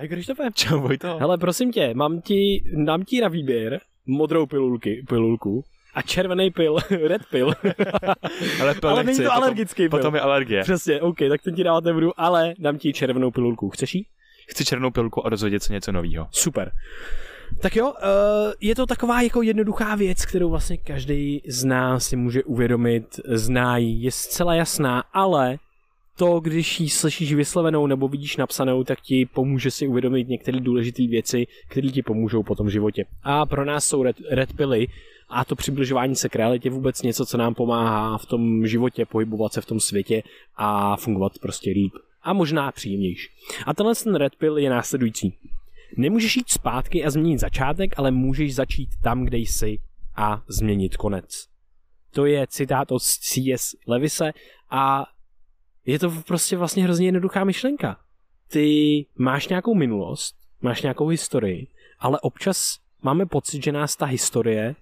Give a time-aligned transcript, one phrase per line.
[0.00, 0.48] Hej Krištofe.
[0.54, 1.18] Čau Vojto.
[1.18, 6.76] Hele, prosím tě, mám ti, dám ti na výběr modrou pilulky, pilulku a červený pil,
[7.06, 7.46] red pil.
[8.60, 9.98] ale pil ale není to potom, alergický pil.
[9.98, 10.62] Potom je alergie.
[10.62, 13.70] Přesně, OK, tak ten ti dávat nebudu, ale dám ti červenou pilulku.
[13.70, 14.06] Chceš jí?
[14.48, 16.28] Chci černou pilku a dozvědět se něco nového.
[16.30, 16.72] Super.
[17.62, 17.96] Tak jo, uh,
[18.60, 23.76] je to taková jako jednoduchá věc, kterou vlastně každý z nás si může uvědomit, zná
[23.76, 25.58] ji, je zcela jasná, ale
[26.20, 31.06] to, když ji slyšíš vyslovenou nebo vidíš napsanou, tak ti pomůže si uvědomit některé důležité
[31.06, 33.04] věci, které ti pomůžou po tom životě.
[33.22, 34.86] A pro nás jsou red, red pily
[35.28, 39.52] a to přibližování se k realitě vůbec něco, co nám pomáhá v tom životě pohybovat
[39.52, 40.22] se v tom světě
[40.56, 41.92] a fungovat prostě líp.
[42.22, 43.28] A možná příjemnější.
[43.66, 45.34] A tenhle ten red pill je následující.
[45.96, 49.78] Nemůžeš jít zpátky a změnit začátek, ale můžeš začít tam, kde jsi
[50.16, 51.46] a změnit konec.
[52.10, 53.76] To je citát od C.S.
[53.86, 54.32] Levise
[54.70, 55.06] a
[55.86, 57.96] je to prostě vlastně hrozně jednoduchá myšlenka.
[58.48, 61.66] Ty máš nějakou minulost, máš nějakou historii,
[61.98, 64.74] ale občas máme pocit, že nás ta historie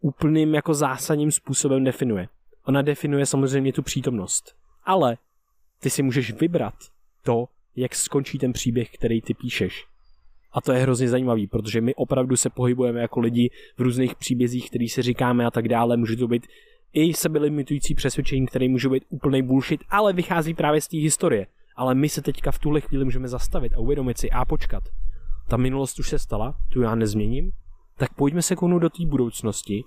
[0.00, 2.28] úplným jako zásadním způsobem definuje.
[2.64, 4.54] Ona definuje samozřejmě tu přítomnost.
[4.84, 5.16] Ale
[5.80, 6.74] ty si můžeš vybrat
[7.22, 7.44] to,
[7.76, 9.86] jak skončí ten příběh, který ty píšeš.
[10.52, 14.70] A to je hrozně zajímavý, protože my opravdu se pohybujeme jako lidi v různých příbězích,
[14.70, 15.96] který si říkáme a tak dále.
[15.96, 16.46] Může to být
[16.92, 21.46] i sebelimitující přesvědčení, které může být úplný bullshit, ale vychází právě z té historie.
[21.76, 24.82] Ale my se teďka v tuhle chvíli můžeme zastavit a uvědomit si a počkat.
[25.48, 27.50] Ta minulost už se stala, tu já nezměním,
[27.96, 29.84] tak pojďme se kounu do té budoucnosti,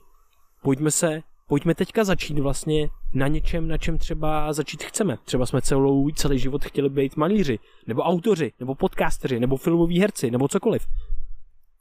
[0.63, 5.17] pojďme se, pojďme teďka začít vlastně na něčem, na čem třeba začít chceme.
[5.25, 10.31] Třeba jsme celou, celý život chtěli být malíři, nebo autoři, nebo podcasteři, nebo filmoví herci,
[10.31, 10.87] nebo cokoliv.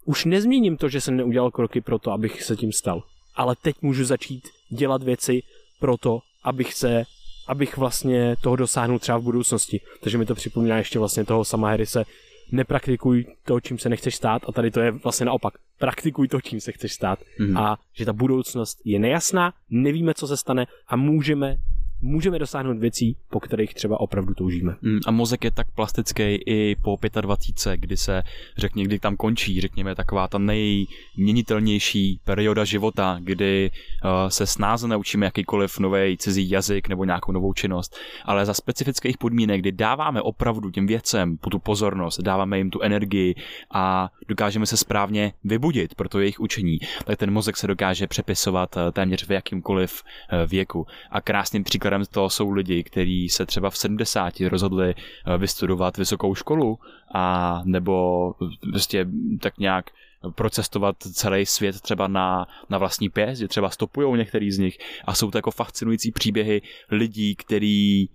[0.05, 3.03] Už nezměním to, že jsem neudělal kroky pro to, abych se tím stal.
[3.35, 5.43] Ale teď můžu začít dělat věci
[5.81, 7.05] pro to, abych se
[7.47, 9.81] abych vlastně toho dosáhnul třeba v budoucnosti.
[10.01, 12.05] Takže mi to připomíná ještě vlastně toho sama Harrise,
[12.53, 15.55] nepraktikuj to, čím se nechceš stát a tady to je vlastně naopak.
[15.79, 17.57] Praktikuj to, čím se chceš stát mm.
[17.57, 21.57] a že ta budoucnost je nejasná, nevíme, co se stane a můžeme
[22.03, 24.77] můžeme dosáhnout věcí, po kterých třeba opravdu toužíme.
[24.83, 28.23] Mm, a mozek je tak plastický i po 25, kdy se,
[28.57, 35.27] řekně, kdy tam končí, řekněme, taková ta nejměnitelnější perioda života, kdy uh, se snáze naučíme
[35.27, 40.71] jakýkoliv nový cizí jazyk nebo nějakou novou činnost, ale za specifických podmínek, kdy dáváme opravdu
[40.71, 43.35] těm věcem tu pozornost, dáváme jim tu energii
[43.71, 48.77] a dokážeme se správně vybudit pro to jejich učení, tak ten mozek se dokáže přepisovat
[48.77, 50.87] eh, téměř v jakýmkoliv eh, věku.
[51.11, 55.97] A krásným příkladem příkladem toho jsou lidi, kteří se třeba v 70 rozhodli eh, vystudovat
[55.97, 56.79] vysokou školu
[57.15, 58.35] a nebo
[58.71, 59.07] prostě
[59.41, 59.91] tak nějak
[60.31, 65.15] procestovat celý svět třeba na, na vlastní pěst, že třeba stopují některý z nich a
[65.15, 68.11] jsou to jako fascinující příběhy lidí, kteří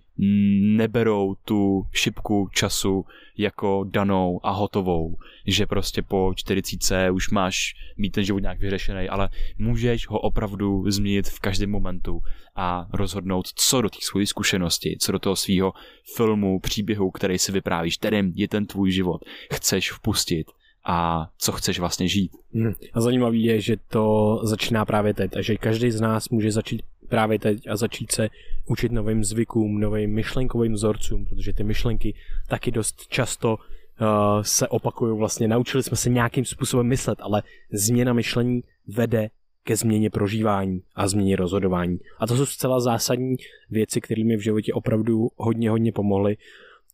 [0.76, 3.04] neberou tu šipku času
[3.36, 9.08] jako danou a hotovou, že prostě po 40 už máš mít ten život nějak vyřešený,
[9.08, 12.20] ale můžeš ho opravdu změnit v každém momentu
[12.56, 15.72] a rozhodnout, co do té své zkušenosti, co do toho svého
[16.16, 19.20] filmu, příběhu, který si vyprávíš, kterým je ten tvůj život,
[19.52, 20.46] chceš vpustit
[20.88, 22.32] a co chceš vlastně žít.
[22.54, 22.72] Hmm.
[22.94, 26.82] A zajímavý je, že to začíná právě teď a že každý z nás může začít
[27.08, 28.28] právě teď a začít se
[28.66, 32.14] učit novým zvykům, novým myšlenkovým vzorcům, protože ty myšlenky
[32.48, 34.06] taky dost často uh,
[34.42, 35.18] se opakují.
[35.18, 39.30] Vlastně naučili jsme se nějakým způsobem myslet, ale změna myšlení vede
[39.64, 41.98] ke změně prožívání a změně rozhodování.
[42.18, 43.36] A to jsou zcela zásadní
[43.70, 46.36] věci, které mi v životě opravdu hodně, hodně pomohly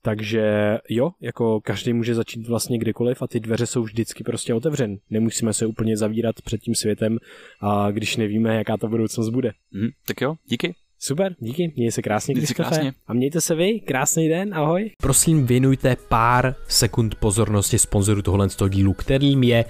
[0.04, 4.96] takže jo, jako každý může začít vlastně kdykoliv a ty dveře jsou vždycky prostě otevřen.
[5.10, 7.18] Nemusíme se úplně zavírat před tím světem,
[7.60, 9.52] a když nevíme, jaká ta budoucnost bude.
[9.72, 10.74] Mm, tak jo, díky.
[10.98, 12.92] Super, díky, mějte se krásně, Mějte se krásně.
[13.06, 14.90] A mějte se vy, krásný den, ahoj.
[14.98, 19.64] Prosím, věnujte pár sekund pozornosti sponzoru tohle dílu, kterým je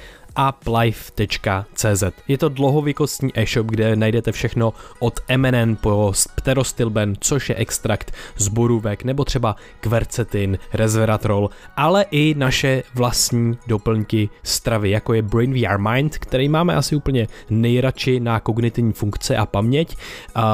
[0.48, 2.04] uplife.cz.
[2.28, 8.48] Je to dlouhověkostní e-shop, kde najdete všechno od MNN po pterostilben, což je extrakt z
[8.48, 15.78] borůvek, nebo třeba kvercetin, resveratrol, ale i naše vlastní doplňky stravy, jako je Brain VR
[15.78, 19.96] Mind, který máme asi úplně nejradši na kognitivní funkce a paměť,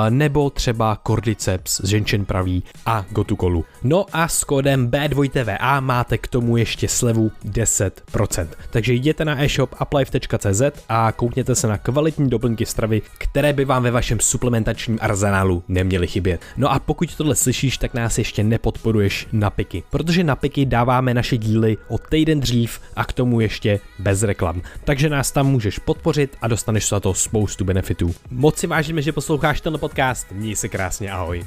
[0.09, 3.65] nebo třeba Cordyceps, ženčen pravý a Gotukolu.
[3.83, 8.49] No a s kódem B2TVA máte k tomu ještě slevu 10%.
[8.71, 13.65] Takže jděte na e-shop shop uplife.cz a koukněte se na kvalitní doplňky stravy, které by
[13.65, 16.41] vám ve vašem suplementačním arzenálu neměly chybět.
[16.57, 21.15] No a pokud tohle slyšíš, tak nás ještě nepodporuješ na piky, protože na piky dáváme
[21.15, 24.63] naše díly o týden dřív a k tomu ještě bez reklam.
[24.85, 28.15] Takže nás tam můžeš podpořit a dostaneš za to spoustu benefitů.
[28.31, 30.33] Moc si vážíme, že posloucháš ten podcast.
[30.33, 31.45] Měj se krásně, ahoj.